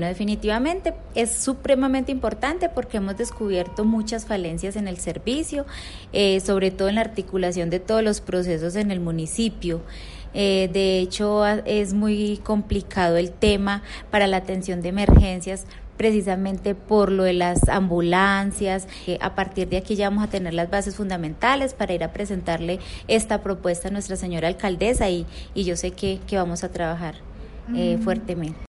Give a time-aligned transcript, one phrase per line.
[0.00, 5.66] Definitivamente es supremamente importante porque hemos descubierto muchas falencias en el servicio,
[6.12, 9.80] eh, sobre todo en la articulación de todos los procesos en el municipio.
[10.34, 13.82] Eh, de hecho, es muy complicado el tema
[14.12, 15.66] para la atención de emergencias
[15.96, 18.86] precisamente por lo de las ambulancias.
[19.08, 22.12] Eh, a partir de aquí ya vamos a tener las bases fundamentales para ir a
[22.12, 22.78] presentarle
[23.08, 25.26] esta propuesta a nuestra señora alcaldesa y,
[25.56, 27.16] yo sé que vamos a trabajar
[28.04, 28.60] fuertemente.